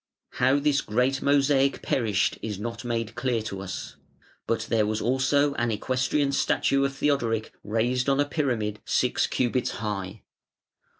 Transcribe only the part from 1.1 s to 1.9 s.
mosaic